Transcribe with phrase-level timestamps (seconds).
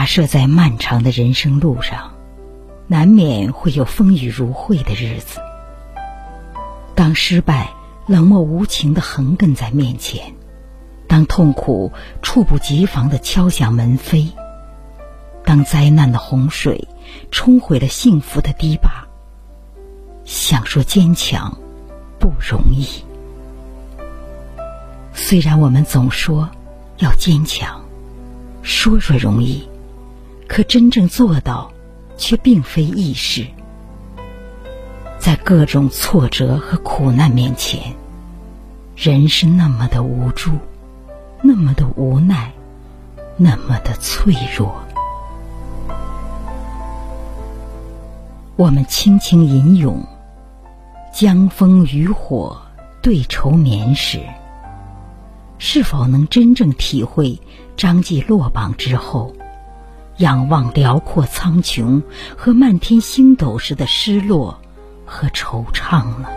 [0.00, 2.12] 跋涉在漫长的人生路上，
[2.86, 5.40] 难免会有风雨如晦的日子。
[6.94, 7.74] 当失败
[8.06, 10.34] 冷漠无情的横亘在面前，
[11.06, 11.92] 当痛苦
[12.22, 14.30] 猝不及防的敲响门扉，
[15.44, 16.88] 当灾难的洪水
[17.30, 19.06] 冲毁了幸福的堤坝，
[20.24, 21.58] 想说坚强
[22.18, 22.86] 不容易。
[25.12, 26.48] 虽然我们总说
[27.00, 27.82] 要坚强，
[28.62, 29.68] 说说容易，
[30.50, 31.70] 可真正做到
[32.16, 33.46] 却并非易事。
[35.16, 37.94] 在各种挫折和苦难面前，
[38.96, 40.50] 人是那么的无助，
[41.40, 42.52] 那么的无奈，
[43.36, 44.74] 那么的脆弱。
[48.56, 50.04] 我们轻轻吟咏
[51.14, 52.60] “江枫渔火
[53.00, 54.18] 对愁眠”时，
[55.58, 57.40] 是否能真正体会
[57.76, 59.32] 张继落榜之后，
[60.20, 62.02] 仰望辽阔苍穹
[62.36, 64.60] 和漫天星斗时的失落？
[65.06, 66.30] 和惆怅了。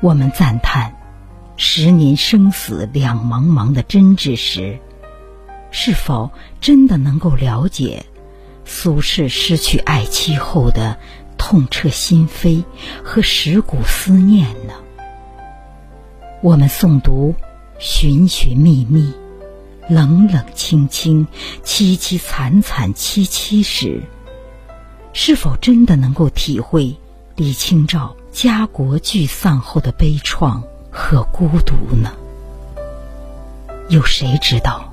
[0.00, 0.94] 我们赞叹
[1.56, 4.78] 十年生死两茫茫的真挚时，
[5.70, 8.04] 是否真的能够了解
[8.64, 10.98] 苏轼失去爱妻后的
[11.38, 12.62] 痛彻心扉
[13.02, 14.74] 和蚀骨思念呢？
[16.42, 17.34] 我们诵读
[17.78, 19.14] 寻寻觅觅、
[19.88, 21.26] 冷冷清清、
[21.64, 24.02] 凄凄惨惨戚戚时，
[25.14, 26.94] 是否真的能够体会
[27.36, 32.12] 李清照家国俱丧后的悲怆和孤独呢？
[33.88, 34.92] 有谁知道，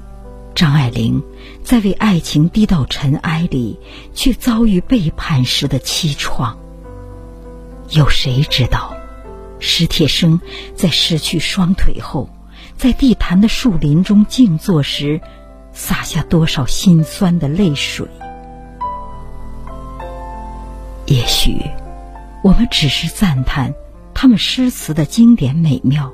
[0.55, 1.21] 张爱玲
[1.61, 3.77] 在为爱情低到尘埃里，
[4.13, 6.55] 却遭遇背叛时的凄怆？
[7.89, 8.95] 有谁知道，
[9.59, 10.39] 史铁生
[10.73, 12.29] 在失去双腿后，
[12.78, 15.22] 在地坛的树林中静坐时，
[15.72, 18.08] 洒下多少心酸的泪水？
[21.06, 21.62] 也许，
[22.44, 23.74] 我们只是赞叹
[24.14, 26.12] 他们诗词的经典美妙，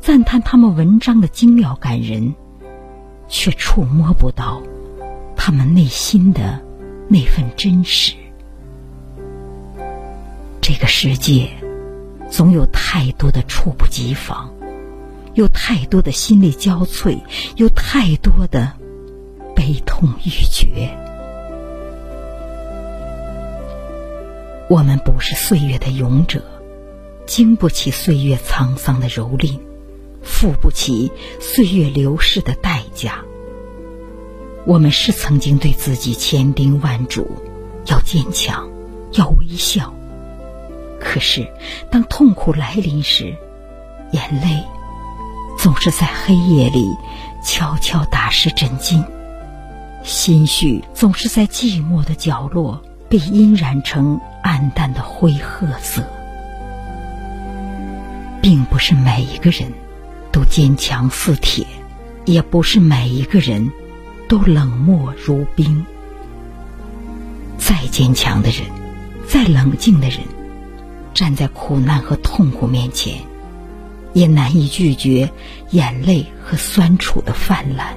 [0.00, 2.34] 赞叹他们文章的精妙感人，
[3.28, 4.62] 却触摸不到
[5.36, 6.62] 他们内心的
[7.08, 8.14] 那份真实。
[10.60, 11.50] 这个世界，
[12.30, 14.50] 总有太多的猝不及防，
[15.34, 17.20] 有太多的心力交瘁，
[17.56, 18.72] 有太多的
[19.54, 20.96] 悲痛欲绝。
[24.68, 26.42] 我们不是岁月的勇者，
[27.26, 29.58] 经不起岁月沧桑的蹂躏，
[30.22, 33.24] 付不起岁月流逝的代价。
[34.64, 37.28] 我们是曾经对自己千叮万嘱，
[37.86, 38.66] 要坚强，
[39.12, 39.92] 要微笑。
[40.98, 41.46] 可是，
[41.90, 43.36] 当痛苦来临时，
[44.12, 44.64] 眼泪
[45.64, 46.94] 总是在黑夜里
[47.42, 49.02] 悄悄打湿枕巾，
[50.02, 52.84] 心绪总是在寂寞的角落。
[53.08, 56.02] 被阴染成暗淡的灰褐色，
[58.42, 59.72] 并不是每一个人
[60.30, 61.66] 都坚强似铁，
[62.26, 63.70] 也不是每一个人
[64.28, 65.86] 都冷漠如冰。
[67.56, 68.66] 再坚强的人，
[69.26, 70.18] 再冷静的人，
[71.14, 73.14] 站在苦难和痛苦面前，
[74.14, 75.30] 也难以拒绝
[75.70, 77.94] 眼泪和酸楚的泛滥。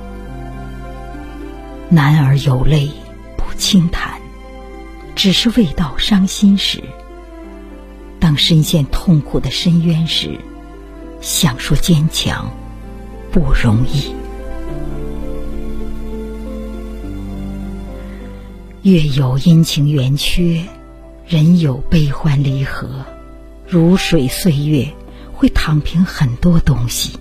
[1.89, 2.89] 男儿有泪
[3.37, 4.19] 不轻弹。
[5.15, 6.83] 只是未到伤心时，
[8.19, 10.37] 当深陷痛苦的深渊时，
[11.21, 12.51] 想说坚强
[13.31, 14.13] 不容易。
[18.83, 20.63] 月有阴晴圆缺，
[21.25, 23.03] 人有悲欢离合，
[23.67, 24.87] 如水岁月
[25.37, 27.15] 会躺平很多东西。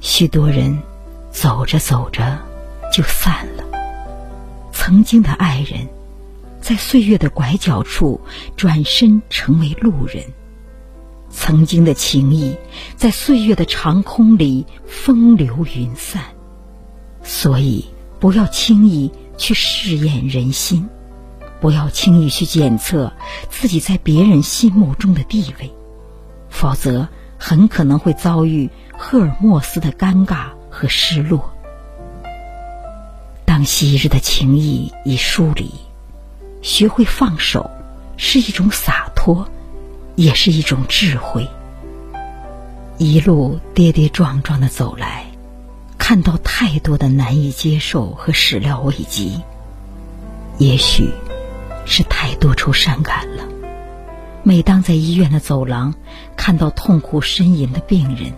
[0.00, 0.78] 许多人
[1.30, 2.38] 走着走着
[2.92, 3.64] 就散了，
[4.72, 5.88] 曾经的爱人。
[6.60, 8.20] 在岁月的拐角处，
[8.56, 10.22] 转身成为路人。
[11.30, 12.56] 曾经的情谊，
[12.96, 16.22] 在岁月的长空里风流云散。
[17.22, 17.84] 所以，
[18.20, 20.88] 不要轻易去试验人心，
[21.60, 23.12] 不要轻易去检测
[23.50, 25.70] 自己在别人心目中的地位，
[26.54, 27.06] 否则
[27.36, 31.52] 很可能会遭遇赫尔墨斯的尴尬和失落。
[33.44, 35.70] 当昔日的情谊已疏离。
[36.62, 37.70] 学会放手，
[38.16, 39.46] 是一种洒脱，
[40.16, 41.46] 也是一种智慧。
[42.96, 45.26] 一路跌跌撞撞的走来，
[45.98, 49.42] 看到太多的难以接受和始料未及，
[50.56, 51.10] 也许
[51.84, 53.44] 是太多愁善感了。
[54.46, 55.94] 每当在医院的走廊
[56.36, 58.34] 看到痛苦呻吟的病人，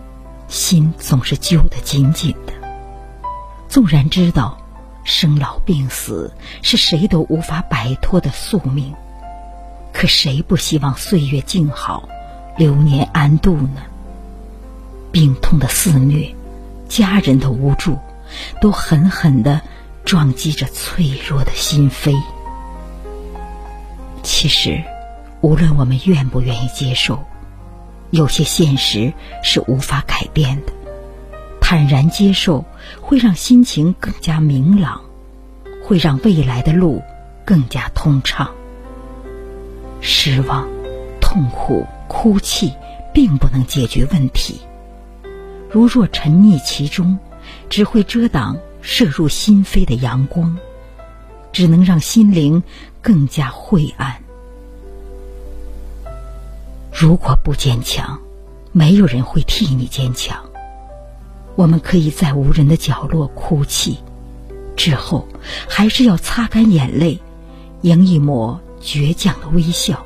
[0.47, 2.53] 心总是揪得紧紧的。
[3.67, 4.57] 纵然知道
[5.03, 8.93] 生老病死是谁都无法摆脱的宿命，
[9.91, 12.07] 可谁不希望岁月静好，
[12.57, 13.81] 流年安度呢？
[15.11, 16.33] 病痛的肆虐，
[16.87, 17.97] 家人的无助，
[18.61, 19.59] 都狠狠的
[20.05, 22.15] 撞击着脆弱的心扉。
[24.23, 24.81] 其实，
[25.47, 27.23] 无论我们愿不愿意接受，
[28.09, 30.73] 有些现实是无法改变的。
[31.61, 32.65] 坦然接受，
[32.99, 34.99] 会让心情更加明朗，
[35.81, 37.01] 会让未来的路
[37.45, 38.51] 更加通畅。
[40.01, 40.67] 失望、
[41.21, 42.73] 痛苦、哭泣，
[43.13, 44.59] 并不能解决问题。
[45.71, 47.17] 如若沉溺其中，
[47.69, 50.57] 只会遮挡射入心扉的阳光，
[51.53, 52.61] 只能让心灵
[53.01, 54.13] 更加晦暗。
[56.99, 58.19] 如果不坚强，
[58.71, 60.35] 没有人会替你坚强。
[61.55, 63.99] 我们可以在无人的角落哭泣，
[64.75, 65.27] 之后
[65.69, 67.19] 还是要擦干眼泪，
[67.81, 70.03] 迎一抹倔强的微笑，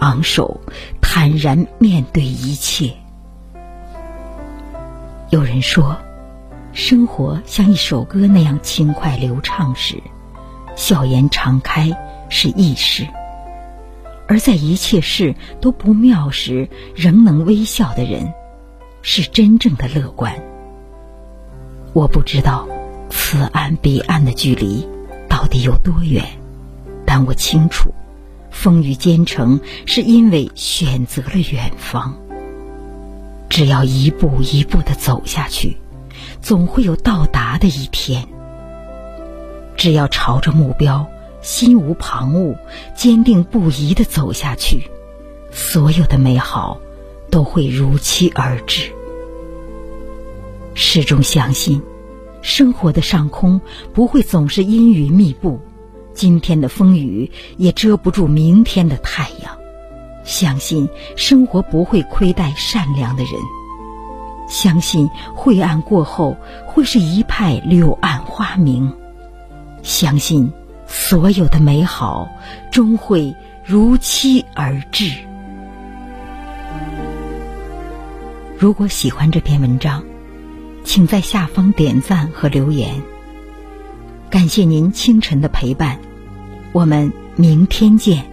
[0.00, 0.60] 昂首
[1.00, 2.92] 坦然面对一切。
[5.30, 5.96] 有人说，
[6.72, 10.02] 生活像一首歌那样轻快流畅时，
[10.74, 11.88] 笑颜常开
[12.28, 13.04] 是易事；
[14.28, 18.32] 而在一切事都不妙时，仍能微笑的人，
[19.02, 20.34] 是真正的乐观。
[21.92, 22.66] 我不知道
[23.10, 24.88] 此岸彼岸的距离
[25.28, 26.24] 到底有多远，
[27.04, 27.92] 但我清楚，
[28.50, 32.16] 风雨兼程是因为选择了远方。
[33.50, 35.76] 只要一步一步的走下去，
[36.40, 38.26] 总会有到达的一天。
[39.76, 41.06] 只要朝着目标，
[41.42, 42.56] 心无旁骛，
[42.96, 44.90] 坚定不移的走下去，
[45.50, 46.80] 所有的美好
[47.30, 48.92] 都会如期而至。
[50.74, 51.82] 始终相信，
[52.40, 53.60] 生活的上空
[53.92, 55.60] 不会总是阴云密布，
[56.14, 59.58] 今天的风雨也遮不住明天的太阳。
[60.24, 63.32] 相信生活不会亏待善良的人，
[64.48, 66.36] 相信晦暗过后
[66.66, 68.92] 会是一派柳暗花明，
[69.82, 70.52] 相信
[70.92, 72.28] 所有的美好
[72.70, 73.34] 终会
[73.64, 75.10] 如期而至。
[78.58, 80.04] 如果喜欢这篇文章。
[80.84, 83.00] 请在下方点赞和留言。
[84.28, 86.00] 感谢您清晨的陪伴，
[86.72, 88.31] 我们明天见。